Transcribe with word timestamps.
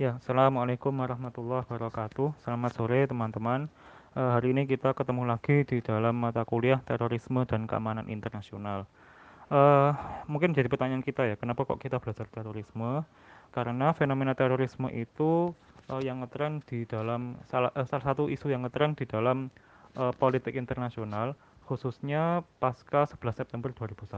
Ya, 0.00 0.16
Assalamualaikum 0.16 0.96
warahmatullahi 0.96 1.60
wabarakatuh. 1.68 2.32
Selamat 2.40 2.72
sore 2.72 3.04
teman-teman. 3.04 3.68
Uh, 4.16 4.32
hari 4.32 4.56
ini 4.56 4.64
kita 4.64 4.96
ketemu 4.96 5.28
lagi 5.28 5.60
di 5.68 5.84
dalam 5.84 6.16
mata 6.16 6.40
kuliah 6.48 6.80
terorisme 6.88 7.44
dan 7.44 7.68
keamanan 7.68 8.08
internasional. 8.08 8.88
Uh, 9.52 9.92
mungkin 10.24 10.56
jadi 10.56 10.72
pertanyaan 10.72 11.04
kita 11.04 11.28
ya, 11.28 11.36
kenapa 11.36 11.68
kok 11.68 11.84
kita 11.84 12.00
belajar 12.00 12.24
terorisme? 12.32 13.04
Karena 13.52 13.92
fenomena 13.92 14.32
terorisme 14.32 14.88
itu 14.88 15.52
uh, 15.92 16.00
yang 16.00 16.24
ngetren 16.24 16.64
di 16.64 16.88
dalam 16.88 17.36
salah, 17.52 17.68
uh, 17.76 17.84
salah 17.84 18.16
satu 18.16 18.32
isu 18.32 18.48
yang 18.48 18.64
ngetren 18.64 18.96
di 18.96 19.04
dalam 19.04 19.52
uh, 20.00 20.16
politik 20.16 20.56
internasional 20.56 21.36
khususnya 21.68 22.40
pasca 22.56 23.04
11 23.04 23.44
September 23.44 23.68
2001. 23.68 24.08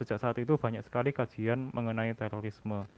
Sejak 0.00 0.16
saat 0.16 0.40
itu 0.40 0.56
banyak 0.56 0.80
sekali 0.80 1.12
kajian 1.12 1.68
mengenai 1.76 2.16
terorisme 2.16 2.88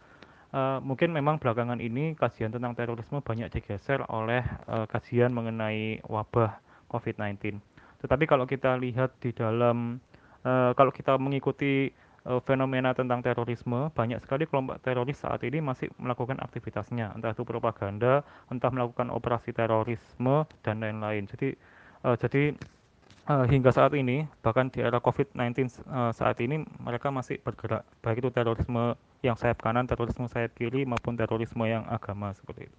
uh, 0.53 0.79
mungkin 0.81 1.13
memang 1.13 1.37
belakangan 1.41 1.81
ini 1.81 2.17
kajian 2.17 2.53
tentang 2.53 2.73
terorisme 2.77 3.21
banyak 3.21 3.49
digeser 3.53 4.05
oleh 4.09 4.45
uh, 4.69 4.85
kajian 4.89 5.33
mengenai 5.33 6.01
wabah 6.07 6.61
COVID-19. 6.89 7.61
Tetapi 7.99 8.25
kalau 8.31 8.47
kita 8.47 8.79
lihat 8.79 9.17
di 9.19 9.35
dalam, 9.35 9.99
uh, 10.47 10.71
kalau 10.79 10.95
kita 10.95 11.19
mengikuti 11.19 11.91
uh, 12.25 12.41
fenomena 12.47 12.95
tentang 12.95 13.21
terorisme, 13.21 13.91
banyak 13.93 14.23
sekali 14.23 14.47
kelompok 14.47 14.79
teroris 14.81 15.19
saat 15.19 15.43
ini 15.43 15.59
masih 15.59 15.91
melakukan 15.99 16.39
aktivitasnya, 16.39 17.13
entah 17.13 17.35
itu 17.35 17.43
propaganda, 17.43 18.23
entah 18.49 18.71
melakukan 18.71 19.11
operasi 19.11 19.51
terorisme 19.51 20.47
dan 20.63 20.81
lain-lain. 20.81 21.27
Jadi, 21.27 21.59
uh, 22.07 22.15
jadi 22.15 22.55
uh, 23.29 23.45
hingga 23.45 23.71
saat 23.71 23.93
ini 23.95 24.25
bahkan 24.41 24.73
di 24.73 24.81
era 24.81 24.99
COVID-19 24.99 25.85
uh, 25.91 26.11
saat 26.17 26.41
ini 26.41 26.65
mereka 26.81 27.13
masih 27.13 27.39
bergerak 27.45 27.85
baik 28.01 28.25
itu 28.25 28.31
terorisme 28.33 28.97
yang 29.23 29.35
sayap 29.35 29.59
kanan, 29.59 29.87
terorisme 29.91 30.31
sayap 30.31 30.55
kiri 30.55 30.87
maupun 30.87 31.19
terorisme 31.19 31.67
yang 31.67 31.83
agama 31.91 32.31
seperti 32.39 32.71
itu. 32.71 32.77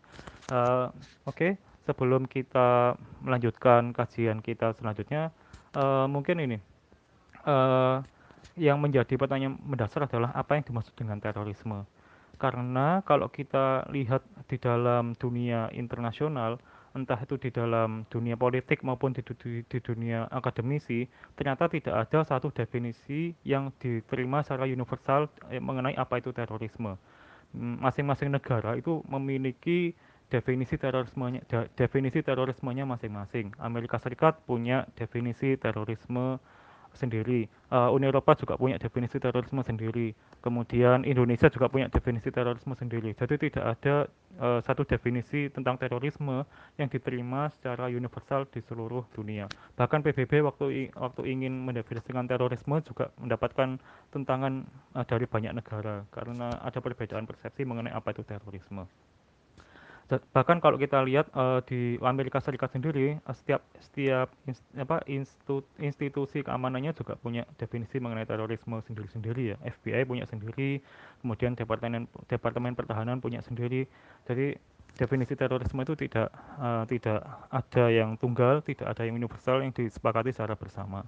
Uh, 0.50 0.88
Oke, 1.28 1.36
okay. 1.36 1.52
sebelum 1.84 2.26
kita 2.26 2.96
melanjutkan 3.22 3.92
kajian 3.92 4.40
kita 4.40 4.72
selanjutnya, 4.80 5.36
uh, 5.76 6.08
mungkin 6.08 6.40
ini 6.40 6.58
uh, 7.44 8.00
yang 8.56 8.80
menjadi 8.80 9.16
pertanyaan 9.16 9.60
mendasar 9.64 10.08
adalah 10.08 10.32
apa 10.36 10.60
yang 10.60 10.64
dimaksud 10.64 10.96
dengan 10.96 11.20
terorisme. 11.20 11.84
Karena 12.40 13.04
kalau 13.04 13.28
kita 13.28 13.84
lihat 13.92 14.24
di 14.48 14.56
dalam 14.56 15.12
dunia 15.20 15.68
internasional, 15.76 16.56
entah 16.98 17.20
itu 17.22 17.38
di 17.38 17.50
dalam 17.54 18.06
dunia 18.10 18.34
politik 18.34 18.82
maupun 18.82 19.14
di, 19.14 19.22
di, 19.22 19.62
di 19.66 19.80
dunia 19.82 20.26
akademisi, 20.34 21.06
ternyata 21.38 21.70
tidak 21.70 21.96
ada 22.08 22.26
satu 22.26 22.50
definisi 22.50 23.34
yang 23.46 23.70
diterima 23.78 24.42
secara 24.42 24.66
universal 24.66 25.30
eh, 25.54 25.62
mengenai 25.62 25.94
apa 25.98 26.18
itu 26.18 26.34
terorisme. 26.34 26.98
Hmm, 27.54 27.82
masing-masing 27.82 28.30
negara 28.30 28.78
itu 28.78 29.02
memiliki 29.10 29.98
definisi 30.30 30.78
terorismenya 30.78 31.42
definisi 31.74 32.22
terorismenya 32.22 32.86
masing-masing. 32.86 33.50
Amerika 33.58 33.98
Serikat 33.98 34.38
punya 34.46 34.86
definisi 34.94 35.58
terorisme 35.58 36.38
sendiri. 36.94 37.46
Uh, 37.70 37.94
Uni 37.94 38.10
Eropa 38.10 38.34
juga 38.34 38.58
punya 38.58 38.82
definisi 38.82 39.22
terorisme 39.22 39.62
sendiri. 39.62 40.14
Kemudian 40.40 41.06
Indonesia 41.06 41.52
juga 41.52 41.70
punya 41.70 41.92
definisi 41.92 42.32
terorisme 42.34 42.74
sendiri. 42.74 43.14
Jadi 43.14 43.36
tidak 43.38 43.66
ada 43.78 43.96
uh, 44.40 44.60
satu 44.64 44.88
definisi 44.88 45.52
tentang 45.52 45.76
terorisme 45.78 46.48
yang 46.80 46.88
diterima 46.88 47.52
secara 47.54 47.92
universal 47.92 48.48
di 48.50 48.64
seluruh 48.64 49.04
dunia. 49.14 49.46
Bahkan 49.76 50.02
PBB 50.02 50.46
waktu 50.46 50.96
waktu 50.96 51.22
ingin 51.28 51.54
mendefinisikan 51.66 52.26
terorisme 52.26 52.80
juga 52.82 53.12
mendapatkan 53.20 53.78
tentangan 54.10 54.66
uh, 54.96 55.06
dari 55.06 55.26
banyak 55.28 55.54
negara 55.54 56.08
karena 56.10 56.56
ada 56.64 56.80
perbedaan 56.80 57.28
persepsi 57.28 57.68
mengenai 57.68 57.94
apa 57.94 58.16
itu 58.16 58.24
terorisme 58.24 58.88
bahkan 60.34 60.58
kalau 60.58 60.82
kita 60.82 61.06
lihat 61.06 61.30
uh, 61.38 61.62
di 61.62 62.02
Amerika 62.02 62.42
Serikat 62.42 62.74
sendiri 62.74 63.22
uh, 63.30 63.36
setiap 63.38 63.62
setiap 63.78 64.34
inst, 64.50 64.66
apa 64.74 65.06
institu, 65.06 65.62
institusi 65.78 66.42
keamanannya 66.42 66.98
juga 66.98 67.14
punya 67.14 67.46
definisi 67.62 68.02
mengenai 68.02 68.26
terorisme 68.26 68.82
sendiri-sendiri 68.82 69.54
ya. 69.54 69.58
FBI 69.62 70.10
punya 70.10 70.26
sendiri 70.26 70.82
kemudian 71.22 71.54
departemen 71.54 72.10
departemen 72.26 72.74
pertahanan 72.74 73.22
punya 73.22 73.46
sendiri. 73.46 73.86
Jadi 74.26 74.58
definisi 74.98 75.38
terorisme 75.38 75.86
itu 75.86 75.94
tidak 75.94 76.34
uh, 76.58 76.90
tidak 76.90 77.22
ada 77.54 77.86
yang 77.94 78.18
tunggal 78.18 78.66
tidak 78.66 78.90
ada 78.90 79.06
yang 79.06 79.14
universal 79.22 79.62
yang 79.62 79.70
disepakati 79.70 80.34
secara 80.34 80.58
bersama. 80.58 81.06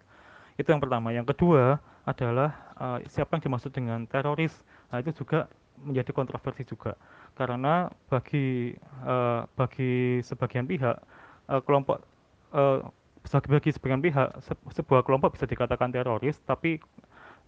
Itu 0.61 0.69
yang 0.69 0.81
pertama. 0.83 1.09
Yang 1.09 1.33
kedua 1.33 1.81
adalah 2.05 2.69
uh, 2.77 2.99
siapa 3.09 3.33
yang 3.33 3.49
dimaksud 3.49 3.73
dengan 3.73 4.05
teroris? 4.05 4.53
Nah 4.93 5.01
itu 5.01 5.25
juga 5.25 5.49
menjadi 5.81 6.13
kontroversi 6.13 6.61
juga 6.69 6.93
karena 7.35 7.89
bagi 8.11 8.75
uh, 9.03 9.47
bagi 9.55 10.19
sebagian 10.21 10.67
pihak 10.67 10.97
kelompok 11.67 11.99
bagi 13.31 13.71
sebagian 13.75 13.99
pihak 13.99 14.39
se 14.39 14.53
sebuah 14.71 15.03
kelompok 15.03 15.35
bisa 15.35 15.43
dikatakan 15.43 15.91
teroris 15.91 16.39
tapi 16.47 16.79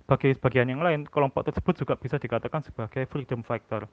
bagi 0.04 0.36
sebagian 0.36 0.68
yang 0.68 0.84
lain 0.84 1.08
kelompok 1.08 1.48
tersebut 1.48 1.80
juga 1.80 1.94
bisa 1.96 2.20
dikatakan 2.20 2.64
sebagai 2.64 3.08
freedom 3.08 3.40
fighter. 3.44 3.88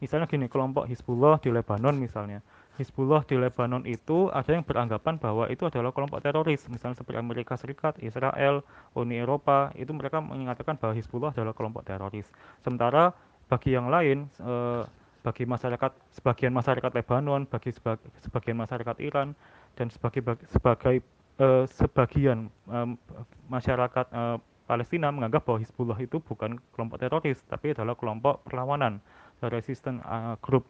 Misalnya 0.00 0.24
gini 0.24 0.48
kelompok 0.48 0.88
Hizbullah 0.88 1.36
di 1.44 1.52
Lebanon 1.52 2.00
misalnya. 2.00 2.40
Hizbullah 2.80 3.20
di 3.28 3.36
Lebanon 3.36 3.84
itu 3.84 4.32
ada 4.32 4.56
yang 4.56 4.64
beranggapan 4.64 5.20
bahwa 5.20 5.44
itu 5.52 5.68
adalah 5.68 5.92
kelompok 5.92 6.24
teroris. 6.24 6.64
Misalnya 6.72 6.96
seperti 6.96 7.20
Amerika 7.20 7.60
Serikat, 7.60 8.00
Israel, 8.00 8.64
Uni 8.96 9.20
Eropa 9.20 9.68
itu 9.76 9.92
mereka 9.92 10.24
mengatakan 10.24 10.80
bahwa 10.80 10.96
Hizbullah 10.96 11.36
adalah 11.36 11.52
kelompok 11.52 11.84
teroris. 11.84 12.24
Sementara 12.64 13.12
bagi 13.52 13.76
yang 13.76 13.92
lain 13.92 14.32
eh, 14.40 14.82
bagi 15.20 15.44
masyarakat 15.44 15.92
sebagian 16.16 16.52
masyarakat 16.52 16.90
Lebanon, 16.96 17.44
bagi 17.44 17.70
sebagian 18.24 18.56
masyarakat 18.56 18.96
Iran 19.04 19.36
dan 19.76 19.92
sebagai 19.92 20.24
sebagai 20.48 21.04
eh, 21.38 21.64
sebagian 21.68 22.48
eh, 22.72 22.88
masyarakat 23.48 24.06
eh, 24.10 24.38
Palestina 24.70 25.10
menganggap 25.10 25.42
bahwa 25.42 25.58
Hizbullah 25.58 25.98
itu 25.98 26.22
bukan 26.22 26.54
kelompok 26.70 27.02
teroris 27.02 27.42
tapi 27.50 27.74
adalah 27.74 27.98
kelompok 27.98 28.46
perlawanan, 28.46 29.02
resisten 29.50 29.98
uh, 30.06 30.38
group. 30.38 30.62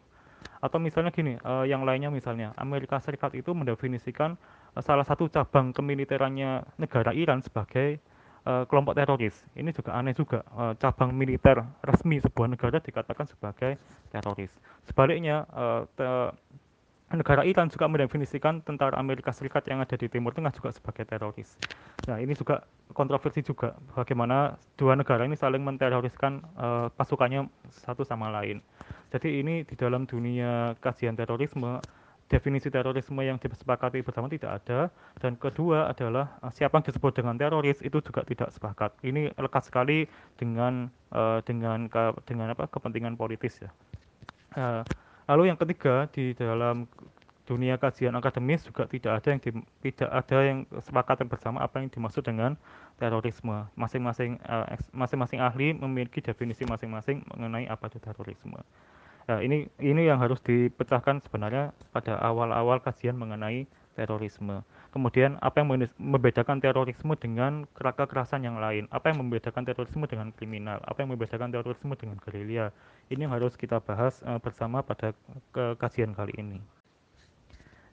Atau 0.57 0.81
misalnya 0.81 1.13
gini, 1.13 1.37
uh, 1.45 1.61
yang 1.69 1.85
lainnya 1.85 2.09
misalnya 2.09 2.49
Amerika 2.57 2.97
Serikat 2.97 3.37
itu 3.37 3.53
mendefinisikan 3.53 4.33
uh, 4.73 4.81
salah 4.81 5.05
satu 5.05 5.29
cabang 5.29 5.69
kemiliterannya 5.69 6.65
negara 6.81 7.13
Iran 7.13 7.45
sebagai 7.45 8.01
uh, 8.45 8.63
kelompok 8.69 8.97
teroris. 8.97 9.35
Ini 9.57 9.69
juga 9.73 9.97
aneh 9.97 10.13
juga, 10.13 10.45
uh, 10.55 10.73
cabang 10.77 11.13
militer 11.13 11.61
resmi 11.85 12.21
sebuah 12.21 12.51
negara 12.51 12.77
dikatakan 12.81 13.25
sebagai 13.29 13.77
teroris. 14.09 14.51
Sebaliknya, 14.89 15.45
te 15.93 16.33
negara 17.11 17.43
Iran 17.43 17.67
juga 17.67 17.91
mendefinisikan 17.91 18.63
tentara 18.63 18.95
Amerika 18.95 19.35
Serikat 19.35 19.67
yang 19.67 19.83
ada 19.83 19.93
di 19.99 20.07
Timur 20.07 20.31
Tengah 20.31 20.49
juga 20.55 20.71
sebagai 20.71 21.03
teroris. 21.05 21.59
Nah, 22.07 22.17
ini 22.17 22.33
juga 22.33 22.63
kontroversi 22.95 23.43
juga 23.43 23.75
bagaimana 23.93 24.55
dua 24.79 24.95
negara 24.95 25.27
ini 25.27 25.35
saling 25.35 25.61
menteroriskan 25.61 26.41
pasukannya 26.97 27.51
satu 27.83 28.01
sama 28.07 28.31
lain. 28.31 28.63
Jadi 29.11 29.43
ini 29.43 29.67
di 29.67 29.75
dalam 29.75 30.07
dunia 30.07 30.73
kajian 30.79 31.19
terorisme 31.19 31.83
definisi 32.31 32.71
terorisme 32.71 33.19
yang 33.19 33.35
disepakati 33.35 33.99
bersama 33.99 34.31
tidak 34.31 34.63
ada. 34.63 34.87
Dan 35.19 35.35
kedua 35.35 35.91
adalah 35.91 36.39
uh, 36.39 36.47
siapa 36.55 36.79
yang 36.79 36.87
disebut 36.87 37.11
dengan 37.19 37.35
teroris 37.35 37.83
itu 37.83 37.99
juga 37.99 38.23
tidak 38.23 38.55
sepakat. 38.55 38.95
Ini 39.03 39.35
lekat 39.35 39.67
sekali 39.67 40.07
dengan 40.39 40.87
uh, 41.11 41.43
dengan 41.43 41.91
ke, 41.91 42.15
dengan 42.23 42.55
apa 42.55 42.71
kepentingan 42.71 43.19
politis 43.19 43.59
ya. 43.59 43.69
Uh, 44.55 44.81
lalu 45.27 45.51
yang 45.51 45.59
ketiga 45.59 46.07
di 46.15 46.31
dalam 46.31 46.87
dunia 47.43 47.75
kajian 47.75 48.15
akademis 48.15 48.63
juga 48.63 48.87
tidak 48.87 49.19
ada 49.19 49.27
yang 49.35 49.41
di, 49.43 49.51
tidak 49.91 50.09
ada 50.15 50.37
yang 50.39 50.63
sepakat 50.79 51.27
bersama 51.27 51.59
apa 51.59 51.83
yang 51.83 51.91
dimaksud 51.91 52.23
dengan 52.23 52.55
terorisme. 52.95 53.67
Masing-masing 53.75 54.39
uh, 54.47 54.71
masing-masing 54.95 55.43
ahli 55.43 55.75
memiliki 55.75 56.23
definisi 56.23 56.63
masing-masing 56.63 57.27
mengenai 57.27 57.67
apa 57.67 57.91
itu 57.91 57.99
terorisme 57.99 58.63
Nah, 59.29 59.39
ini 59.43 59.69
ini 59.77 60.09
yang 60.09 60.17
harus 60.17 60.41
dipecahkan 60.41 61.21
sebenarnya 61.27 61.75
pada 61.93 62.17
awal-awal 62.21 62.81
kajian 62.81 63.17
mengenai 63.17 63.69
terorisme. 63.93 64.63
Kemudian 64.91 65.39
apa 65.39 65.63
yang 65.63 65.71
membedakan 65.95 66.59
terorisme 66.59 67.15
dengan 67.15 67.63
kekerasan 67.75 68.43
yang 68.43 68.59
lain? 68.59 68.91
Apa 68.91 69.11
yang 69.11 69.23
membedakan 69.23 69.63
terorisme 69.63 70.03
dengan 70.07 70.35
kriminal? 70.35 70.83
Apa 70.83 71.03
yang 71.03 71.15
membedakan 71.15 71.51
terorisme 71.51 71.95
dengan 71.95 72.17
gerilya? 72.19 72.75
Ini 73.07 73.27
yang 73.27 73.33
harus 73.35 73.55
kita 73.55 73.79
bahas 73.79 74.19
uh, 74.27 74.39
bersama 74.39 74.83
pada 74.83 75.15
ke 75.55 75.79
kajian 75.79 76.11
kali 76.11 76.35
ini. 76.35 76.59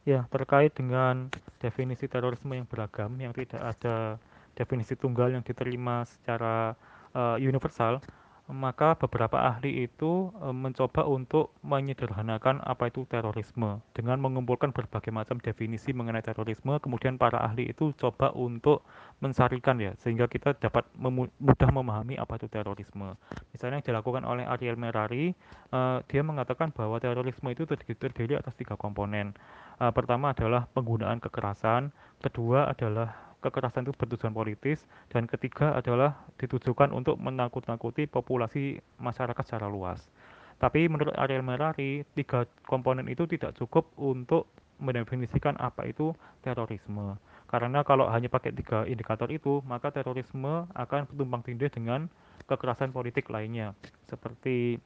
Ya, 0.07 0.25
terkait 0.33 0.73
dengan 0.73 1.29
definisi 1.61 2.09
terorisme 2.09 2.57
yang 2.57 2.65
beragam 2.65 3.13
yang 3.21 3.35
tidak 3.37 3.61
ada 3.61 4.17
definisi 4.57 4.99
tunggal 4.99 5.31
yang 5.31 5.45
diterima 5.45 6.03
secara 6.09 6.75
uh, 7.15 7.37
universal, 7.39 8.03
maka 8.49 8.97
beberapa 8.97 9.45
ahli 9.45 9.85
itu 9.85 10.33
e, 10.41 10.49
mencoba 10.56 11.05
untuk 11.05 11.53
menyederhanakan 11.61 12.65
apa 12.65 12.89
itu 12.89 13.05
terorisme 13.05 13.85
dengan 13.93 14.17
mengumpulkan 14.25 14.73
berbagai 14.73 15.12
macam 15.12 15.37
definisi 15.37 15.93
mengenai 15.93 16.25
terorisme. 16.25 16.81
Kemudian 16.81 17.21
para 17.21 17.45
ahli 17.45 17.69
itu 17.69 17.93
coba 18.00 18.33
untuk 18.33 18.89
mensarikan 19.21 19.77
ya 19.77 19.93
sehingga 20.00 20.33
kita 20.33 20.56
dapat 20.56 20.89
mudah 20.97 21.71
memahami 21.71 22.17
apa 22.17 22.41
itu 22.41 22.49
terorisme. 22.49 23.21
Misalnya 23.53 23.85
yang 23.85 23.87
dilakukan 23.93 24.25
oleh 24.25 24.49
Ariel 24.49 24.81
Merari 24.81 25.37
uh, 25.77 26.00
dia 26.09 26.25
mengatakan 26.25 26.73
bahwa 26.73 26.97
terorisme 26.97 27.53
itu 27.53 27.69
terdiri 27.69 28.41
atas 28.41 28.56
tiga 28.56 28.81
komponen. 28.81 29.37
Uh, 29.77 29.93
pertama 29.93 30.33
adalah 30.33 30.65
penggunaan 30.73 31.21
kekerasan 31.21 31.93
kedua 32.25 32.73
adalah 32.73 33.28
kekerasan 33.38 33.87
itu 33.87 33.94
bertujuan 33.94 34.35
politis 34.35 34.82
dan 35.11 35.31
ketiga 35.31 35.79
adalah 35.79 36.19
ditujukan 36.43 36.90
untuk 36.90 37.17
menakut-nakuti 37.23 38.11
populasi 38.11 38.82
masyarakat 38.99 39.44
secara 39.46 39.70
luas. 39.70 40.11
Tapi 40.58 40.90
menurut 40.90 41.14
Ariel 41.14 41.46
Merari, 41.46 42.02
tiga 42.19 42.43
komponen 42.67 43.06
itu 43.06 43.31
tidak 43.31 43.55
cukup 43.55 43.94
untuk 43.94 44.50
mendefinisikan 44.82 45.55
apa 45.58 45.87
itu 45.87 46.11
terorisme. 46.43 47.14
Karena 47.46 47.87
kalau 47.87 48.11
hanya 48.11 48.26
pakai 48.26 48.50
tiga 48.52 48.82
indikator 48.85 49.31
itu, 49.31 49.62
maka 49.64 49.94
terorisme 49.94 50.67
akan 50.75 51.06
bertumpang 51.08 51.43
tindih 51.46 51.70
dengan 51.70 52.11
kekerasan 52.50 52.90
politik 52.90 53.31
lainnya, 53.31 53.73
seperti 54.11 54.82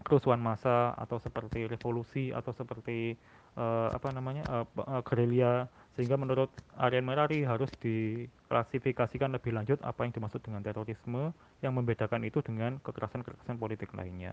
kerusuhan 0.00 0.40
massa 0.40 0.96
atau 0.96 1.20
seperti 1.20 1.68
revolusi 1.68 2.32
atau 2.32 2.56
seperti 2.56 3.14
uh, 3.60 3.92
apa 3.92 4.08
namanya 4.16 4.44
uh, 4.48 4.66
uh, 4.80 5.02
gerilya 5.04 5.68
sehingga 6.00 6.16
menurut 6.16 6.48
Aryan 6.80 7.04
Merari 7.04 7.44
harus 7.44 7.68
diklasifikasikan 7.76 9.36
lebih 9.36 9.52
lanjut 9.52 9.76
apa 9.84 10.08
yang 10.08 10.16
dimaksud 10.16 10.40
dengan 10.40 10.64
terorisme 10.64 11.36
yang 11.60 11.76
membedakan 11.76 12.24
itu 12.24 12.40
dengan 12.40 12.80
kekerasan-kekerasan 12.80 13.60
politik 13.60 13.92
lainnya. 13.92 14.32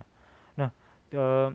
Nah, 0.56 0.72
eh, 1.12 1.52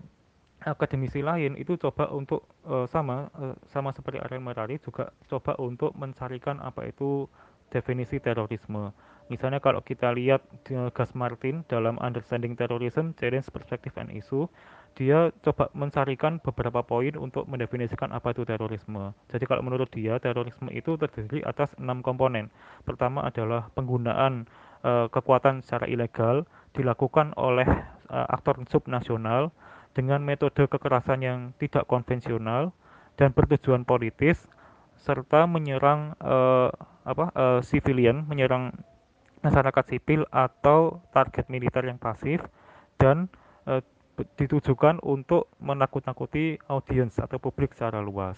akademisi 0.68 1.24
lain 1.24 1.56
itu 1.56 1.80
coba 1.80 2.12
untuk 2.12 2.44
eh, 2.68 2.84
sama 2.92 3.32
eh, 3.40 3.56
sama 3.72 3.96
seperti 3.96 4.20
Aryan 4.20 4.44
Merari 4.44 4.76
juga 4.84 5.16
coba 5.32 5.56
untuk 5.56 5.96
mencarikan 5.96 6.60
apa 6.60 6.92
itu 6.92 7.24
definisi 7.72 8.20
terorisme. 8.20 8.92
Misalnya 9.32 9.64
kalau 9.64 9.80
kita 9.80 10.12
lihat 10.12 10.44
Gas 10.92 11.16
Martin 11.16 11.64
dalam 11.64 11.96
Understanding 12.04 12.52
Terrorism, 12.52 13.16
Challenge, 13.16 13.48
Perspective 13.48 13.96
and 13.96 14.12
Issue, 14.12 14.44
dia 14.92 15.32
coba 15.40 15.72
mencarikan 15.72 16.36
beberapa 16.40 16.84
poin 16.84 17.16
untuk 17.16 17.48
mendefinisikan 17.48 18.12
apa 18.12 18.36
itu 18.36 18.44
terorisme. 18.44 19.16
Jadi 19.32 19.44
kalau 19.48 19.64
menurut 19.64 19.88
dia 19.88 20.20
terorisme 20.20 20.68
itu 20.68 21.00
terdiri 21.00 21.40
atas 21.42 21.72
enam 21.80 22.04
komponen. 22.04 22.52
Pertama 22.84 23.24
adalah 23.24 23.72
penggunaan 23.72 24.44
e, 24.84 25.08
kekuatan 25.08 25.64
secara 25.64 25.88
ilegal 25.88 26.44
dilakukan 26.76 27.32
oleh 27.40 27.66
e, 28.10 28.18
aktor 28.28 28.60
subnasional 28.68 29.48
dengan 29.96 30.20
metode 30.20 30.68
kekerasan 30.68 31.20
yang 31.24 31.38
tidak 31.56 31.88
konvensional 31.88 32.72
dan 33.16 33.32
bertujuan 33.32 33.88
politis 33.88 34.44
serta 35.00 35.48
menyerang 35.48 36.12
e, 36.20 36.36
apa 37.08 37.26
e, 37.32 37.44
civilian, 37.64 38.28
menyerang 38.28 38.76
masyarakat 39.42 39.84
sipil 39.88 40.28
atau 40.30 41.02
target 41.10 41.50
militer 41.50 41.82
yang 41.82 41.98
pasif 41.98 42.38
dan 42.94 43.26
ditujukan 44.16 45.00
untuk 45.00 45.48
menakut-nakuti 45.58 46.60
audiens 46.68 47.16
atau 47.16 47.40
publik 47.40 47.72
secara 47.72 48.04
luas. 48.04 48.36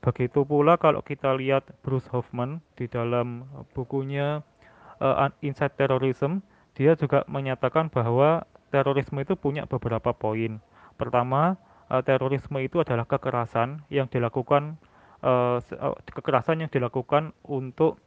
Begitu 0.00 0.48
pula 0.48 0.80
kalau 0.80 1.04
kita 1.04 1.36
lihat 1.36 1.68
Bruce 1.84 2.08
Hoffman 2.08 2.64
di 2.72 2.88
dalam 2.88 3.44
bukunya 3.76 4.40
uh, 4.96 5.28
Inside 5.44 5.76
Terrorism, 5.76 6.40
dia 6.72 6.96
juga 6.96 7.28
menyatakan 7.28 7.92
bahwa 7.92 8.48
terorisme 8.72 9.20
itu 9.20 9.36
punya 9.36 9.68
beberapa 9.68 10.16
poin. 10.16 10.56
Pertama, 10.96 11.60
uh, 11.92 12.00
terorisme 12.00 12.56
itu 12.64 12.80
adalah 12.80 13.04
kekerasan 13.04 13.84
yang 13.92 14.08
dilakukan 14.08 14.80
uh, 15.20 15.60
kekerasan 16.08 16.64
yang 16.64 16.70
dilakukan 16.72 17.36
untuk 17.44 18.00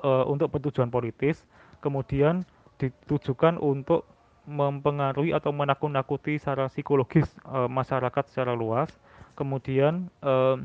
uh, 0.00 0.24
untuk 0.24 0.48
bertujuan 0.56 0.88
politis, 0.88 1.44
kemudian 1.84 2.48
ditujukan 2.80 3.60
untuk 3.60 4.08
mempengaruhi 4.44 5.32
atau 5.32 5.50
menakut-nakuti 5.50 6.36
secara 6.36 6.68
psikologis 6.68 7.28
e, 7.48 7.58
masyarakat 7.68 8.24
secara 8.28 8.52
luas, 8.52 8.92
kemudian 9.36 10.12
e, 10.20 10.64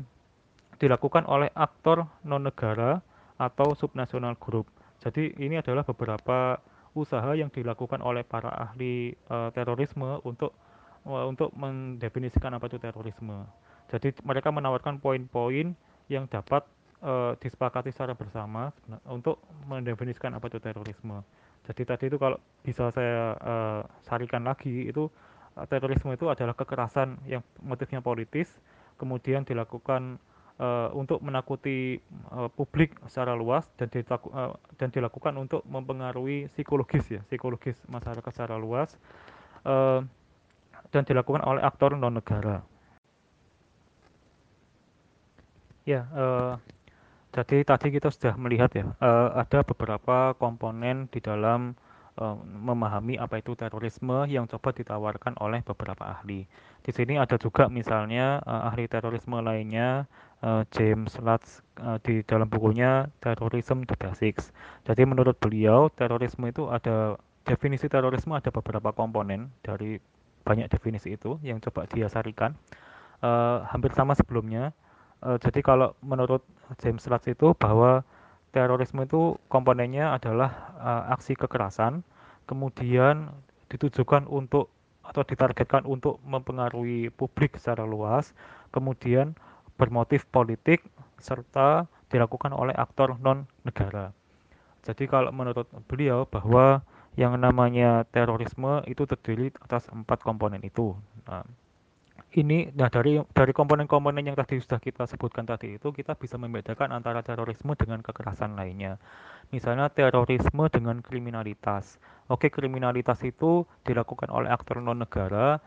dilakukan 0.80 1.28
oleh 1.28 1.52
aktor 1.52 2.08
non 2.24 2.44
negara 2.44 3.00
atau 3.40 3.72
subnasional 3.72 4.36
grup. 4.36 4.68
Jadi 5.00 5.32
ini 5.40 5.56
adalah 5.56 5.84
beberapa 5.84 6.60
usaha 6.92 7.32
yang 7.32 7.48
dilakukan 7.48 8.04
oleh 8.04 8.20
para 8.24 8.52
ahli 8.52 9.16
e, 9.16 9.36
terorisme 9.56 10.20
untuk 10.24 10.52
untuk 11.04 11.56
mendefinisikan 11.56 12.52
apa 12.52 12.68
itu 12.68 12.76
terorisme. 12.76 13.48
Jadi 13.88 14.12
mereka 14.20 14.52
menawarkan 14.52 15.00
poin-poin 15.00 15.72
yang 16.12 16.28
dapat 16.28 16.62
e, 17.00 17.34
disepakati 17.40 17.88
secara 17.88 18.12
bersama 18.12 18.68
untuk 19.08 19.40
mendefinisikan 19.64 20.36
apa 20.36 20.52
itu 20.52 20.60
terorisme. 20.60 21.24
Jadi 21.70 21.86
tadi 21.86 22.04
itu 22.10 22.18
kalau 22.18 22.34
bisa 22.66 22.90
saya 22.90 23.38
uh, 23.38 23.80
sarikan 24.02 24.42
lagi 24.42 24.90
itu 24.90 25.06
uh, 25.54 25.66
terorisme 25.70 26.10
itu 26.10 26.26
adalah 26.26 26.58
kekerasan 26.58 27.22
yang 27.30 27.46
motifnya 27.62 28.02
politis, 28.02 28.50
kemudian 28.98 29.46
dilakukan 29.46 30.18
uh, 30.58 30.90
untuk 30.98 31.22
menakuti 31.22 32.02
uh, 32.34 32.50
publik 32.50 32.98
secara 33.06 33.38
luas 33.38 33.70
dan, 33.78 33.86
dilaku, 33.86 34.34
uh, 34.34 34.58
dan 34.82 34.90
dilakukan 34.90 35.38
untuk 35.38 35.62
mempengaruhi 35.70 36.50
psikologis 36.50 37.06
ya, 37.06 37.22
psikologis 37.30 37.78
masyarakat 37.86 38.30
secara 38.34 38.58
luas 38.58 38.98
uh, 39.62 40.02
dan 40.90 41.06
dilakukan 41.06 41.46
oleh 41.46 41.62
aktor 41.62 41.94
non 41.94 42.18
negara. 42.18 42.66
Ya, 45.86 46.02
uh, 46.18 46.58
jadi 47.30 47.62
tadi 47.62 47.94
kita 47.94 48.10
sudah 48.10 48.34
melihat 48.34 48.74
ya, 48.74 48.90
uh, 48.98 49.30
ada 49.38 49.62
beberapa 49.62 50.34
komponen 50.34 51.06
di 51.14 51.22
dalam 51.22 51.78
uh, 52.18 52.34
memahami 52.42 53.22
apa 53.22 53.38
itu 53.38 53.54
terorisme 53.54 54.26
yang 54.26 54.50
coba 54.50 54.74
ditawarkan 54.74 55.38
oleh 55.38 55.62
beberapa 55.62 56.10
ahli. 56.10 56.50
Di 56.82 56.90
sini 56.90 57.22
ada 57.22 57.38
juga 57.38 57.70
misalnya 57.70 58.42
uh, 58.42 58.66
ahli 58.66 58.90
terorisme 58.90 59.38
lainnya 59.38 60.10
James 60.72 61.20
Lutz 61.20 61.60
di 62.00 62.24
dalam 62.24 62.48
bukunya 62.48 63.12
Terrorism 63.20 63.84
the 63.84 63.92
Basics. 63.92 64.56
Jadi 64.88 65.04
menurut 65.04 65.36
beliau 65.36 65.92
terorisme 65.92 66.48
itu 66.48 66.64
ada 66.72 67.20
definisi 67.44 67.92
terorisme 67.92 68.32
ada 68.32 68.48
beberapa 68.48 68.88
komponen 68.96 69.52
dari 69.60 70.00
banyak 70.48 70.72
definisi 70.72 71.12
itu 71.12 71.36
yang 71.44 71.60
coba 71.60 71.84
dia 71.92 72.08
sarikan. 72.08 72.56
Hampir 73.68 73.92
sama 73.92 74.16
sebelumnya 74.16 74.72
Uh, 75.20 75.36
jadi 75.36 75.60
kalau 75.60 75.92
menurut 76.00 76.40
James 76.80 77.04
Lutz 77.04 77.28
itu 77.28 77.52
bahwa 77.56 78.00
terorisme 78.50 79.04
itu 79.04 79.36
komponennya 79.52 80.16
adalah 80.16 80.74
uh, 80.80 81.14
aksi 81.14 81.36
kekerasan, 81.36 82.02
kemudian 82.48 83.30
ditujukan 83.70 84.26
untuk 84.26 84.72
atau 85.04 85.22
ditargetkan 85.26 85.86
untuk 85.86 86.22
mempengaruhi 86.22 87.10
publik 87.14 87.58
secara 87.58 87.82
luas, 87.82 88.30
kemudian 88.70 89.34
bermotif 89.74 90.28
politik 90.28 90.84
serta 91.18 91.88
dilakukan 92.10 92.54
oleh 92.54 92.74
aktor 92.76 93.16
non 93.18 93.46
negara. 93.66 94.14
Jadi 94.86 95.04
kalau 95.04 95.30
menurut 95.30 95.68
beliau 95.90 96.24
bahwa 96.24 96.80
yang 97.18 97.36
namanya 97.36 98.06
terorisme 98.08 98.80
itu 98.86 99.04
terdiri 99.04 99.52
atas 99.60 99.90
empat 99.90 100.22
komponen 100.22 100.62
itu. 100.62 100.94
Nah, 101.26 101.44
ini 102.38 102.70
nah 102.78 102.86
dari 102.86 103.18
dari 103.34 103.50
komponen-komponen 103.50 104.22
yang 104.22 104.38
tadi 104.38 104.62
sudah 104.62 104.78
kita 104.78 105.02
sebutkan 105.02 105.42
tadi 105.42 105.74
itu 105.74 105.90
kita 105.90 106.14
bisa 106.14 106.38
membedakan 106.38 106.94
antara 106.94 107.26
terorisme 107.26 107.74
dengan 107.74 107.98
kekerasan 108.06 108.54
lainnya. 108.54 109.02
Misalnya 109.50 109.90
terorisme 109.90 110.70
dengan 110.70 111.02
kriminalitas. 111.02 111.98
Oke, 112.30 112.46
kriminalitas 112.46 113.26
itu 113.26 113.66
dilakukan 113.82 114.30
oleh 114.30 114.46
aktor 114.46 114.78
non 114.78 115.02
negara, 115.02 115.58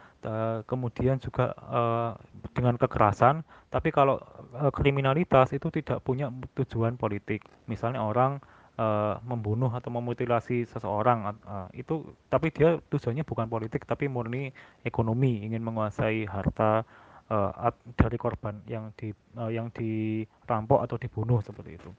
kemudian 0.63 1.19
juga 1.19 1.51
uh, 1.59 2.15
dengan 2.55 2.79
kekerasan, 2.79 3.43
tapi 3.67 3.91
kalau 3.91 4.23
uh, 4.55 4.71
kriminalitas 4.71 5.51
itu 5.51 5.67
tidak 5.67 5.99
punya 6.07 6.31
tujuan 6.55 6.95
politik. 6.95 7.43
Misalnya 7.67 7.99
orang 7.99 8.39
uh, 8.77 9.19
membunuh 9.25 9.69
atau 9.69 9.89
memutilasi 9.93 10.65
seseorang 10.69 11.37
uh, 11.45 11.67
itu 11.73 12.03
tapi 12.29 12.49
dia 12.49 12.79
tujuannya 12.89 13.25
bukan 13.25 13.47
politik 13.49 13.85
tapi 13.85 14.09
murni 14.09 14.53
ekonomi 14.81 15.45
ingin 15.45 15.61
menguasai 15.61 16.25
harta 16.25 16.85
uh, 17.29 17.71
dari 17.97 18.17
korban 18.17 18.61
yang 18.65 18.89
di 18.97 19.13
uh, 19.37 19.51
yang 19.51 19.69
dirampok 19.73 20.83
atau 20.85 20.97
dibunuh 20.97 21.39
seperti 21.45 21.77
itu. 21.77 21.89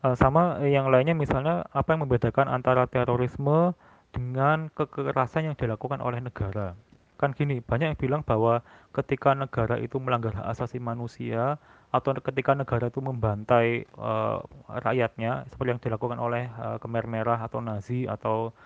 Uh, 0.00 0.16
sama 0.16 0.64
yang 0.64 0.88
lainnya 0.88 1.12
misalnya 1.12 1.68
apa 1.76 1.92
yang 1.92 2.08
membedakan 2.08 2.48
antara 2.48 2.88
terorisme 2.88 3.76
dengan 4.10 4.72
kekerasan 4.72 5.52
yang 5.52 5.56
dilakukan 5.56 6.02
oleh 6.02 6.18
negara 6.18 6.74
kan 7.20 7.36
gini 7.36 7.60
banyak 7.60 7.92
yang 7.92 8.00
bilang 8.00 8.22
bahwa 8.24 8.64
ketika 8.96 9.36
negara 9.36 9.76
itu 9.76 10.00
melanggar 10.00 10.32
hak 10.32 10.56
asasi 10.56 10.80
manusia 10.80 11.60
atau 11.92 12.16
ketika 12.16 12.56
negara 12.56 12.88
itu 12.88 13.04
membantai 13.04 13.84
uh, 14.00 14.40
rakyatnya 14.72 15.44
seperti 15.52 15.68
yang 15.76 15.82
dilakukan 15.84 16.16
oleh 16.16 16.48
uh, 16.56 16.80
Khmer 16.80 17.04
Merah 17.04 17.44
atau 17.44 17.60
Nazi 17.60 18.08
atau 18.08 18.56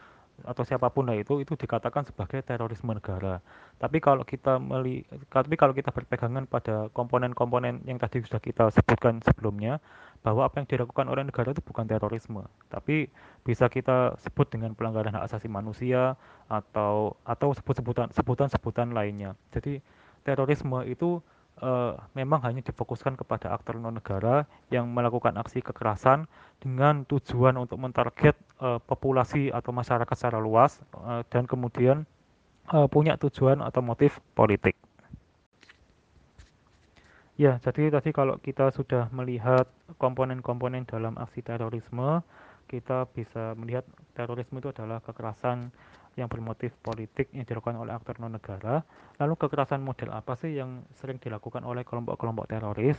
atau 0.43 0.67
siapa 0.67 0.91
pun 0.91 1.07
lah 1.07 1.15
itu 1.15 1.39
itu 1.39 1.55
dikatakan 1.55 2.11
sebagai 2.11 2.43
terorisme 2.43 2.91
negara. 2.91 3.39
Tapi 3.79 4.03
kalau 4.03 4.27
kita 4.27 4.59
meli 4.59 5.07
tapi 5.31 5.55
kalau 5.55 5.71
kita 5.71 5.95
berpegangan 5.95 6.51
pada 6.51 6.91
komponen-komponen 6.91 7.87
yang 7.87 8.03
tadi 8.03 8.19
sudah 8.19 8.43
kita 8.43 8.75
sebutkan 8.75 9.23
sebelumnya 9.23 9.79
bahwa 10.25 10.49
apa 10.49 10.57
yang 10.57 10.67
dilakukan 10.67 11.05
oleh 11.05 11.29
negara 11.29 11.53
itu 11.53 11.61
bukan 11.61 11.85
terorisme, 11.85 12.49
tapi 12.73 13.13
bisa 13.45 13.69
kita 13.69 14.17
sebut 14.25 14.49
dengan 14.49 14.73
pelanggaran 14.73 15.13
hak 15.13 15.29
asasi 15.29 15.53
manusia 15.53 16.17
atau 16.49 17.21
atau 17.29 17.53
sebut-sebutan 17.53 18.09
sebutan-sebutan 18.17 18.97
lainnya. 18.97 19.37
Jadi 19.53 19.85
terorisme 20.25 20.81
itu 20.89 21.21
uh, 21.61 22.01
memang 22.17 22.41
hanya 22.41 22.65
difokuskan 22.65 23.21
kepada 23.21 23.53
aktor 23.53 23.77
non 23.77 24.01
negara 24.01 24.49
yang 24.73 24.89
melakukan 24.89 25.37
aksi 25.37 25.61
kekerasan 25.61 26.25
dengan 26.57 27.05
tujuan 27.05 27.61
untuk 27.61 27.77
mentarget 27.77 28.33
uh, 28.65 28.81
populasi 28.81 29.53
atau 29.53 29.77
masyarakat 29.77 30.17
secara 30.17 30.41
luas 30.41 30.81
uh, 30.97 31.21
dan 31.29 31.45
kemudian 31.45 32.09
punya 32.89 33.21
tujuan 33.21 33.61
atau 33.61 33.85
motif 33.85 34.25
politik. 34.33 34.73
Ya, 37.35 37.59
jadi 37.59 37.91
tadi 37.91 38.15
kalau 38.15 38.39
kita 38.39 38.71
sudah 38.71 39.11
melihat 39.11 39.67
komponen-komponen 39.99 40.87
dalam 40.87 41.19
aksi 41.19 41.43
terorisme, 41.43 42.23
kita 42.71 43.11
bisa 43.11 43.59
melihat 43.59 43.83
terorisme 44.15 44.63
itu 44.63 44.71
adalah 44.71 45.03
kekerasan 45.03 45.75
yang 46.15 46.31
bermotif 46.31 46.71
politik 46.79 47.27
yang 47.35 47.43
dilakukan 47.43 47.75
oleh 47.75 47.91
aktor 47.91 48.23
non 48.23 48.39
negara. 48.39 48.87
Lalu 49.19 49.35
kekerasan 49.35 49.83
model 49.83 50.15
apa 50.15 50.39
sih 50.39 50.55
yang 50.55 50.87
sering 50.95 51.19
dilakukan 51.19 51.67
oleh 51.67 51.83
kelompok-kelompok 51.83 52.47
teroris? 52.47 52.95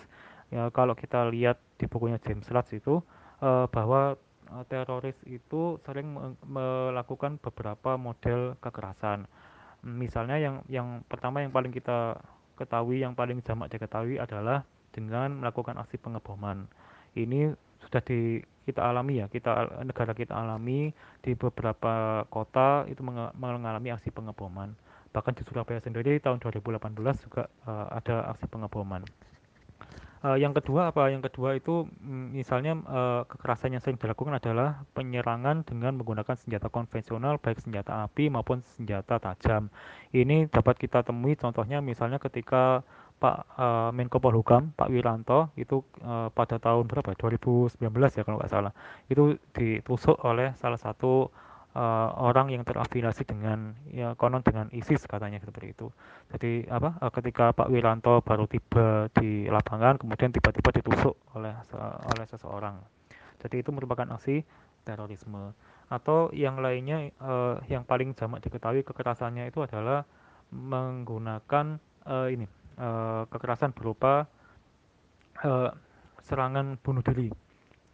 Ya, 0.51 0.67
kalau 0.67 0.99
kita 0.99 1.31
lihat 1.31 1.55
di 1.79 1.87
bukunya 1.87 2.19
James 2.19 2.51
Lutz 2.51 2.75
itu 2.75 2.99
uh, 3.39 3.71
bahwa 3.71 4.19
uh, 4.51 4.65
teroris 4.67 5.15
itu 5.31 5.79
sering 5.87 6.11
me 6.11 6.35
melakukan 6.43 7.39
beberapa 7.39 7.95
model 7.95 8.59
kekerasan. 8.59 9.31
Misalnya 9.79 10.35
yang 10.43 10.55
yang 10.67 11.07
pertama 11.07 11.39
yang 11.39 11.55
paling 11.55 11.71
kita 11.71 12.19
ketahui 12.55 13.03
yang 13.03 13.13
paling 13.13 13.39
jamak 13.43 13.71
diketahui 13.71 14.19
adalah 14.19 14.63
dengan 14.95 15.43
melakukan 15.43 15.75
aksi 15.79 15.99
pengeboman. 15.99 16.67
Ini 17.15 17.51
sudah 17.83 18.01
di 18.01 18.41
kita 18.65 18.81
alami 18.81 19.21
ya 19.21 19.29
kita 19.29 19.85
negara 19.85 20.17
kita 20.17 20.33
alami 20.33 20.89
di 21.21 21.37
beberapa 21.37 22.25
kota 22.33 22.89
itu 22.89 23.05
mengalami 23.37 23.93
aksi 23.93 24.09
pengeboman 24.09 24.73
bahkan 25.13 25.37
di 25.37 25.45
Surabaya 25.45 25.79
sendiri 25.79 26.17
tahun 26.19 26.41
2018 26.41 26.97
juga 27.23 27.47
uh, 27.69 27.87
ada 27.93 28.33
aksi 28.33 28.49
pengeboman 28.49 29.05
uh, 30.25 30.37
yang 30.41 30.57
kedua 30.57 30.89
apa? 30.89 31.13
Yang 31.13 31.29
kedua 31.29 31.53
itu 31.53 31.85
mm, 31.85 32.33
misalnya 32.33 32.73
uh, 32.89 33.21
kekerasan 33.29 33.77
yang 33.77 33.81
sering 33.85 34.01
dilakukan 34.01 34.33
adalah 34.41 34.81
penyerangan 34.97 35.61
dengan 35.61 35.93
menggunakan 36.01 36.33
senjata 36.33 36.73
konvensional 36.73 37.37
baik 37.37 37.61
senjata 37.61 38.09
api 38.09 38.33
maupun 38.33 38.65
senjata 38.73 39.21
tajam. 39.21 39.69
Ini 40.09 40.49
dapat 40.49 40.81
kita 40.81 41.05
temui 41.05 41.37
contohnya 41.37 41.79
misalnya 41.85 42.17
ketika 42.17 42.81
Pak 43.15 43.37
uh, 43.55 43.89
Menko 43.95 44.19
Polhukam 44.19 44.75
Pak 44.75 44.91
Wiranto 44.91 45.53
itu 45.55 45.85
uh, 46.03 46.27
pada 46.33 46.59
tahun 46.59 46.89
berapa? 46.89 47.15
2019 47.15 47.79
ya 48.17 48.23
kalau 48.25 48.41
nggak 48.41 48.51
salah. 48.51 48.73
Itu 49.07 49.37
ditusuk 49.53 50.19
oleh 50.25 50.57
salah 50.59 50.81
satu 50.81 51.29
uh, 51.75 52.09
orang 52.17 52.49
yang 52.49 52.63
terafiliasi 52.63 53.27
dengan 53.27 53.75
ya 53.91 54.15
konon 54.15 54.41
dengan 54.41 54.71
ISIS 54.71 55.03
katanya 55.05 55.43
seperti 55.43 55.75
itu 55.75 55.91
jadi 56.31 56.71
apa 56.71 56.97
uh, 57.03 57.11
ketika 57.11 57.51
Pak 57.51 57.69
Wiranto 57.69 58.23
baru 58.23 58.47
tiba 58.47 59.11
di 59.13 59.45
lapangan 59.51 59.99
kemudian 59.99 60.31
tiba-tiba 60.31 60.71
ditusuk 60.71 61.15
oleh 61.35 61.53
oleh 62.15 62.25
seseorang 62.25 62.79
jadi 63.43 63.61
itu 63.61 63.69
merupakan 63.75 64.07
aksi 64.15 64.41
terorisme 64.87 65.53
atau 65.85 66.33
yang 66.33 66.57
lainnya 66.57 67.13
uh, 67.21 67.61
yang 67.69 67.85
paling 67.85 68.17
jamak 68.17 68.41
diketahui 68.41 68.81
kekerasannya 68.81 69.51
itu 69.53 69.61
adalah 69.61 70.01
menggunakan 70.49 71.77
uh, 72.09 72.27
ini 72.31 72.49
uh, 72.79 73.29
kekerasan 73.29 73.75
berupa 73.75 74.25
uh, 75.43 75.69
serangan 76.25 76.79
bunuh 76.81 77.05
diri. 77.05 77.29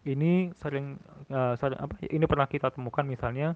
Ini 0.01 0.55
sering, 0.57 0.97
uh, 1.29 1.53
sering 1.59 1.77
apa? 1.77 1.93
Ini 2.01 2.25
pernah 2.25 2.47
kita 2.49 2.73
temukan 2.73 3.05
misalnya 3.05 3.53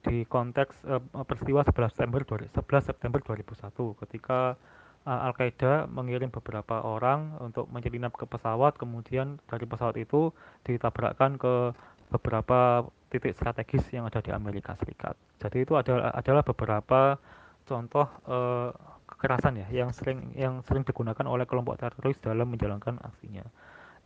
di 0.00 0.24
konteks 0.24 0.74
uh, 0.88 1.02
peristiwa 1.28 1.60
11 1.60 1.92
September 1.92 2.20
11 2.24 2.88
September 2.88 3.20
2001 3.20 4.00
ketika 4.06 4.56
uh, 5.04 5.26
Al 5.26 5.32
Qaeda 5.36 5.88
mengirim 5.88 6.32
beberapa 6.32 6.80
orang 6.84 7.36
untuk 7.40 7.68
menyelinap 7.68 8.16
ke 8.16 8.24
pesawat, 8.24 8.76
kemudian 8.80 9.40
dari 9.48 9.64
pesawat 9.68 9.96
itu 10.00 10.32
ditabrakkan 10.64 11.36
ke 11.36 11.72
beberapa 12.10 12.84
titik 13.10 13.34
strategis 13.34 13.86
yang 13.94 14.06
ada 14.06 14.22
di 14.22 14.30
Amerika 14.34 14.74
Serikat. 14.78 15.14
Jadi 15.38 15.66
itu 15.66 15.74
adalah 15.78 16.14
adalah 16.14 16.42
beberapa 16.42 17.18
contoh 17.66 18.06
uh, 18.26 18.70
kekerasan 19.06 19.62
ya 19.62 19.66
yang 19.70 19.90
sering 19.92 20.32
yang 20.34 20.64
sering 20.64 20.82
digunakan 20.82 21.26
oleh 21.26 21.44
kelompok 21.44 21.78
teroris 21.78 22.18
dalam 22.22 22.50
menjalankan 22.50 22.98
aksinya. 23.02 23.44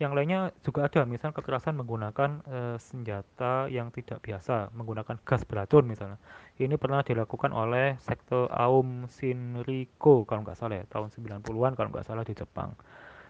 Yang 0.03 0.13
lainnya 0.19 0.41
juga 0.67 0.91
ada, 0.91 1.07
misal 1.07 1.31
kekerasan 1.31 1.79
menggunakan 1.79 2.43
e, 2.43 2.59
senjata 2.83 3.71
yang 3.71 3.95
tidak 3.95 4.19
biasa, 4.27 4.75
menggunakan 4.75 5.23
gas 5.23 5.47
beracun 5.47 5.87
misalnya. 5.87 6.19
Ini 6.59 6.75
pernah 6.75 7.07
dilakukan 7.07 7.55
oleh 7.55 7.95
sekte 8.03 8.51
Aum 8.51 9.07
Shinriko 9.07 10.27
kalau 10.27 10.43
nggak 10.43 10.59
salah 10.59 10.83
ya, 10.83 10.85
tahun 10.91 11.15
90-an 11.15 11.79
kalau 11.79 11.89
nggak 11.95 12.07
salah 12.11 12.27
di 12.27 12.35
Jepang. 12.35 12.75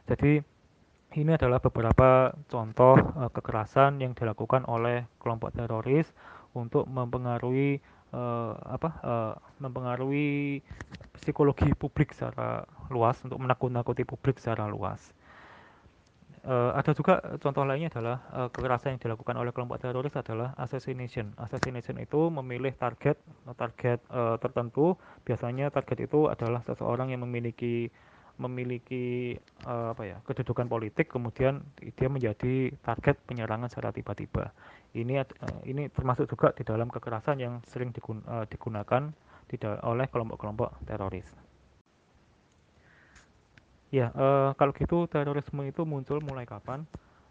Jadi 0.08 0.40
ini 1.20 1.30
adalah 1.36 1.60
beberapa 1.60 2.32
contoh 2.48 2.96
e, 2.96 3.22
kekerasan 3.28 4.00
yang 4.00 4.16
dilakukan 4.16 4.64
oleh 4.64 5.04
kelompok 5.20 5.52
teroris 5.52 6.08
untuk 6.56 6.86
mempengaruhi 6.88 7.82
uh, 8.14 8.54
apa 8.62 8.90
uh, 9.02 9.34
mempengaruhi 9.58 10.62
psikologi 11.18 11.74
publik 11.74 12.14
secara 12.14 12.62
luas 12.88 13.18
untuk 13.26 13.42
menakut-nakuti 13.42 14.06
publik 14.06 14.38
secara 14.38 14.70
luas. 14.70 15.10
Uh, 16.44 16.76
ada 16.76 16.92
juga 16.92 17.24
contoh 17.40 17.64
lainnya 17.64 17.88
adalah 17.88 18.20
uh, 18.36 18.48
kekerasan 18.52 18.96
yang 18.96 19.00
dilakukan 19.00 19.32
oleh 19.40 19.48
kelompok 19.56 19.80
teroris 19.80 20.12
adalah 20.12 20.52
assassination. 20.60 21.32
Assassination 21.40 21.96
itu 21.96 22.28
memilih 22.28 22.76
target 22.76 23.16
target 23.56 24.04
uh, 24.12 24.36
tertentu. 24.36 25.00
Biasanya 25.24 25.72
target 25.72 26.04
itu 26.04 26.28
adalah 26.28 26.60
seseorang 26.68 27.16
yang 27.16 27.24
memiliki 27.24 27.88
memiliki 28.36 29.38
uh, 29.64 29.94
apa 29.94 30.02
ya 30.04 30.16
kedudukan 30.26 30.66
politik 30.66 31.06
kemudian 31.06 31.62
dia 31.78 32.08
menjadi 32.10 32.74
target 32.82 33.14
penyerangan 33.30 33.70
secara 33.70 33.94
tiba-tiba 33.94 34.50
ini 34.98 35.22
uh, 35.22 35.26
ini 35.62 35.86
termasuk 35.86 36.26
juga 36.26 36.50
di 36.50 36.66
dalam 36.66 36.90
kekerasan 36.90 37.38
yang 37.38 37.62
sering 37.70 37.94
digun, 37.94 38.26
uh, 38.26 38.42
digunakan 38.50 39.14
tidak 39.46 39.78
oleh 39.86 40.10
kelompok-kelompok 40.10 40.82
teroris 40.82 41.43
ya 43.94 44.10
uh, 44.10 44.50
kalau 44.58 44.74
gitu 44.74 45.06
terorisme 45.06 45.62
itu 45.62 45.86
muncul 45.86 46.18
mulai 46.18 46.42
kapan 46.42 46.82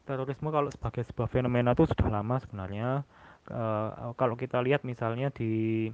terorisme 0.08 0.48
kalau 0.48 0.72
sebagai 0.72 1.04
sebuah 1.12 1.28
fenomena 1.28 1.76
itu 1.76 1.84
sudah 1.92 2.08
lama 2.08 2.40
sebenarnya 2.40 3.04
uh, 3.52 4.16
kalau 4.16 4.40
kita 4.40 4.64
lihat 4.64 4.88
misalnya 4.88 5.28
di 5.36 5.92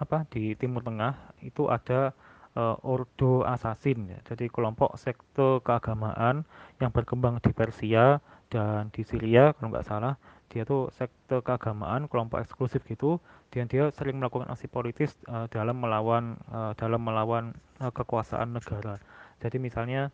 apa 0.00 0.24
di 0.32 0.56
Timur 0.56 0.82
Tengah 0.82 1.38
itu 1.44 1.68
ada 1.68 2.16
uh, 2.56 2.76
Ordo 2.82 3.44
Assassin 3.44 4.08
ya. 4.08 4.18
Jadi 4.24 4.48
kelompok 4.48 4.96
sekte 4.96 5.60
keagamaan 5.60 6.48
yang 6.80 6.90
berkembang 6.90 7.38
di 7.44 7.52
Persia 7.52 8.18
dan 8.48 8.88
di 8.90 9.04
Syria 9.04 9.54
kalau 9.54 9.70
nggak 9.70 9.86
salah 9.86 10.16
dia 10.50 10.66
tuh 10.66 10.90
sekte 10.90 11.38
keagamaan 11.46 12.10
kelompok 12.10 12.42
eksklusif 12.42 12.82
gitu 12.90 13.22
dan 13.54 13.70
dia 13.70 13.94
sering 13.94 14.18
melakukan 14.18 14.50
aksi 14.50 14.66
politis 14.66 15.14
uh, 15.30 15.46
dalam 15.46 15.78
melawan 15.78 16.34
uh, 16.50 16.74
dalam 16.74 17.04
melawan 17.04 17.54
uh, 17.78 17.92
kekuasaan 17.94 18.58
negara. 18.58 18.98
Jadi 19.40 19.56
misalnya 19.56 20.12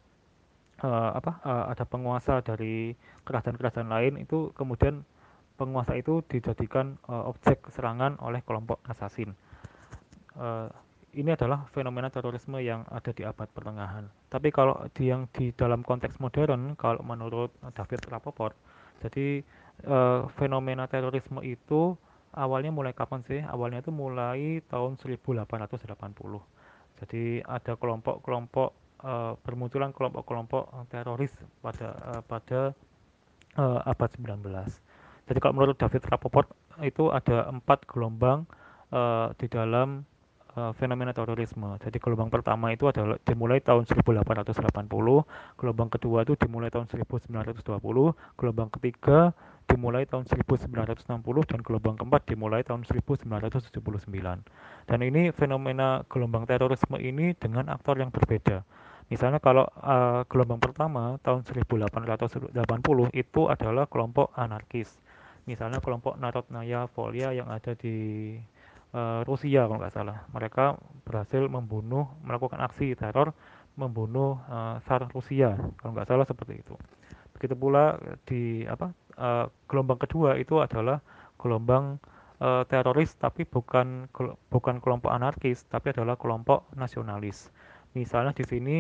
uh, 0.83 1.11
apa 1.19 1.43
uh, 1.43 1.65
ada 1.73 1.85
penguasa 1.85 2.41
dari 2.41 2.95
kerajaan-kerajaan 3.27 3.91
lain 3.91 4.15
itu 4.23 4.55
kemudian 4.55 5.03
penguasa 5.57 5.97
itu 5.97 6.21
dijadikan 6.29 7.01
uh, 7.09 7.27
objek 7.29 7.65
serangan 7.73 8.21
oleh 8.21 8.45
kelompok 8.45 8.81
assassin. 8.87 9.33
Uh, 10.37 10.69
ini 11.17 11.33
adalah 11.33 11.65
fenomena 11.73 12.13
terorisme 12.13 12.61
yang 12.61 12.85
ada 12.93 13.09
di 13.09 13.25
abad 13.25 13.49
pertengahan. 13.49 14.05
Tapi 14.29 14.53
kalau 14.53 14.77
di 14.93 15.09
yang 15.09 15.25
di 15.33 15.49
dalam 15.57 15.81
konteks 15.81 16.21
modern, 16.21 16.77
kalau 16.77 17.01
menurut 17.01 17.57
David 17.73 18.05
Rapoport, 18.13 18.53
jadi 19.01 19.41
uh, 19.89 20.29
fenomena 20.37 20.85
terorisme 20.85 21.41
itu 21.41 21.97
awalnya 22.37 22.69
mulai 22.69 22.93
kapan 22.93 23.25
sih? 23.25 23.41
Awalnya 23.41 23.81
itu 23.81 23.89
mulai 23.89 24.61
tahun 24.69 25.01
1880. 25.01 25.41
Jadi 27.01 27.41
ada 27.45 27.73
kelompok-kelompok 27.81 28.86
uh, 29.03 29.37
bermunculan 29.43 29.93
kelompok-kelompok 29.93 30.89
teroris 30.89 31.33
pada 31.61 31.89
uh, 32.17 32.23
pada 32.25 32.61
uh, 33.59 33.81
abad 33.89 34.11
19. 34.17 34.45
Jadi 35.27 35.39
kalau 35.43 35.55
menurut 35.59 35.77
David 35.77 36.07
Rapoport 36.07 36.49
itu 36.85 37.11
ada 37.11 37.51
empat 37.51 37.89
gelombang 37.91 38.47
uh, 38.95 39.35
di 39.35 39.51
dalam 39.51 40.07
uh, 40.57 40.73
fenomena 40.75 41.13
terorisme. 41.13 41.77
Jadi 41.85 42.01
gelombang 42.01 42.33
pertama 42.33 42.73
itu 42.73 42.89
adalah 42.89 43.21
dimulai 43.23 43.61
tahun 43.61 43.85
1880, 43.85 44.57
gelombang 45.61 45.91
kedua 45.93 46.25
itu 46.25 46.35
dimulai 46.41 46.73
tahun 46.73 46.89
1920, 46.89 47.61
gelombang 48.41 48.71
ketiga 48.73 49.37
dimulai 49.67 50.07
tahun 50.07 50.25
1960 50.31 51.11
dan 51.51 51.59
gelombang 51.61 51.99
keempat 51.99 52.23
dimulai 52.25 52.63
tahun 52.65 52.87
1979. 52.87 53.77
Dan 54.87 54.99
ini 55.03 55.35
fenomena 55.35 56.07
gelombang 56.07 56.47
terorisme 56.49 56.97
ini 57.03 57.35
dengan 57.37 57.69
aktor 57.69 57.99
yang 57.99 58.15
berbeda. 58.15 58.63
Misalnya 59.07 59.39
kalau 59.39 59.67
uh, 59.83 60.27
gelombang 60.27 60.59
pertama 60.59 61.19
tahun 61.23 61.47
1880 61.47 62.51
itu 63.15 63.43
adalah 63.47 63.87
kelompok 63.87 64.35
anarkis. 64.35 64.99
Misalnya 65.47 65.79
kelompok 65.79 66.19
Narodnaya 66.19 66.91
Volia 66.91 67.31
yang 67.31 67.47
ada 67.47 67.79
di 67.79 68.35
uh, 68.97 69.21
Rusia 69.29 69.69
kalau 69.69 69.79
nggak 69.79 69.95
salah. 69.95 70.25
Mereka 70.33 70.81
berhasil 71.05 71.45
membunuh, 71.47 72.09
melakukan 72.25 72.59
aksi 72.65 72.97
teror 72.97 73.37
membunuh 73.77 74.41
uh, 74.49 74.81
Rusia 75.13 75.53
kalau 75.77 75.93
nggak 75.93 76.09
salah 76.09 76.25
seperti 76.25 76.65
itu. 76.65 76.75
Begitu 77.37 77.53
pula 77.53 78.01
di 78.25 78.65
apa 78.65 78.97
uh, 79.21 79.53
gelombang 79.69 80.01
kedua 80.01 80.41
itu 80.41 80.65
adalah 80.65 81.05
gelombang 81.37 82.01
uh, 82.41 82.65
teroris 82.65 83.13
tapi 83.21 83.45
bukan 83.45 84.09
bukan 84.49 84.81
kelompok 84.81 85.13
anarkis 85.13 85.69
tapi 85.69 85.93
adalah 85.93 86.17
kelompok 86.17 86.65
nasionalis. 86.73 87.53
Misalnya 87.93 88.33
di 88.33 88.45
sini 88.49 88.77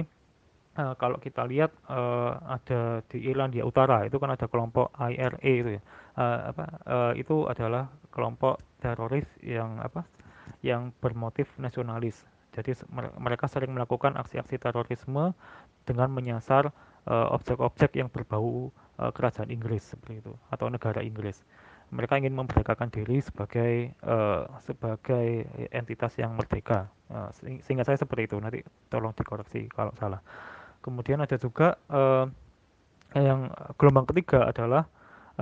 uh, 0.76 0.95
kalau 1.00 1.18
kita 1.18 1.42
lihat 1.49 1.73
uh, 1.88 2.37
ada 2.47 3.00
di 3.09 3.25
Irlandia 3.26 3.64
Utara 3.64 4.04
itu 4.04 4.21
kan 4.21 4.30
ada 4.33 4.47
kelompok 4.47 4.92
IRA 4.97 5.40
itu 5.40 5.80
ya. 5.80 5.83
Uh, 6.16 6.38
apa 6.52 6.64
uh, 6.88 7.12
itu 7.12 7.45
adalah 7.45 7.92
kelompok 8.12 8.61
teroris 8.80 9.26
yang 9.45 9.80
apa 9.80 10.04
yang 10.64 10.92
bermotif 11.00 11.50
nasionalis. 11.61 12.25
Jadi 12.56 12.73
mereka 13.21 13.52
sering 13.52 13.76
melakukan 13.76 14.16
aksi-aksi 14.16 14.56
terorisme 14.56 15.37
dengan 15.85 16.09
menyasar 16.09 16.73
objek-objek 17.06 17.92
uh, 17.92 17.99
yang 18.00 18.09
berbau 18.09 18.73
uh, 18.97 19.12
kerajaan 19.12 19.52
Inggris 19.52 19.85
seperti 19.92 20.25
itu 20.25 20.33
atau 20.49 20.73
negara 20.73 21.04
Inggris. 21.04 21.45
Mereka 21.92 22.18
ingin 22.18 22.35
memerdekakan 22.35 22.90
diri 22.90 23.23
sebagai 23.23 23.95
uh, 24.02 24.49
sebagai 24.64 25.47
entitas 25.71 26.16
yang 26.18 26.35
merdeka. 26.35 26.90
Uh, 27.06 27.30
sehingga 27.62 27.87
saya 27.87 27.95
seperti 27.95 28.26
itu. 28.26 28.37
Nanti 28.42 28.64
tolong 28.90 29.14
dikoreksi 29.14 29.71
kalau 29.71 29.95
salah 29.95 30.18
kemudian 30.86 31.18
ada 31.18 31.34
juga 31.34 31.74
uh, 31.90 32.30
yang 33.18 33.50
gelombang 33.74 34.06
ketiga 34.06 34.46
adalah 34.46 34.86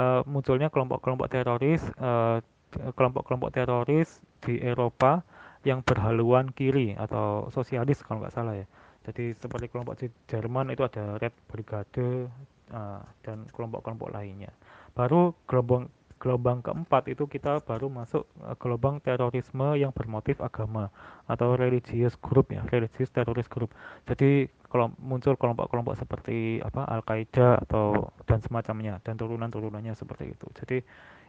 uh, 0.00 0.24
munculnya 0.24 0.72
kelompok-kelompok 0.72 1.28
teroris 1.28 1.84
uh, 2.00 2.40
kelompok-kelompok 2.72 3.52
teroris 3.52 4.24
di 4.40 4.58
Eropa 4.58 5.20
yang 5.64 5.84
berhaluan 5.84 6.48
kiri 6.52 6.96
atau 6.96 7.48
sosialis 7.52 8.00
kalau 8.04 8.24
nggak 8.24 8.34
salah 8.34 8.56
ya. 8.56 8.66
Jadi 9.04 9.36
seperti 9.36 9.68
kelompok 9.68 10.00
di 10.00 10.08
Jerman 10.28 10.72
itu 10.72 10.80
ada 10.84 11.20
Red 11.20 11.36
Brigade 11.48 12.28
uh, 12.72 13.00
dan 13.20 13.44
kelompok-kelompok 13.52 14.12
lainnya. 14.12 14.52
Baru 14.96 15.36
gelombang 15.44 15.92
gelombang 16.24 16.64
keempat 16.64 17.12
itu 17.12 17.28
kita 17.28 17.60
baru 17.60 17.92
masuk 17.92 18.24
uh, 18.40 18.56
gelombang 18.56 18.96
terorisme 19.04 19.76
yang 19.76 19.92
bermotif 19.92 20.40
agama 20.40 20.88
atau 21.28 21.52
religious 21.52 22.16
group 22.16 22.48
ya 22.48 22.64
religious 22.72 23.12
terrorist 23.12 23.52
group. 23.52 23.68
Jadi 24.08 24.48
kalau 24.72 24.96
muncul 24.96 25.36
kelompok-kelompok 25.36 26.00
seperti 26.00 26.64
apa 26.64 26.88
Al 26.88 27.04
Qaeda 27.04 27.60
atau 27.68 28.08
dan 28.24 28.40
semacamnya 28.40 29.04
dan 29.04 29.20
turunan-turunannya 29.20 29.92
seperti 29.92 30.32
itu. 30.32 30.48
Jadi 30.56 30.80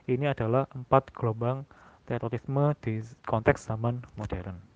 ini 0.08 0.32
adalah 0.32 0.64
empat 0.72 1.12
gelombang 1.12 1.68
terorisme 2.08 2.72
di 2.80 3.04
konteks 3.28 3.68
zaman 3.68 4.00
modern 4.16 4.75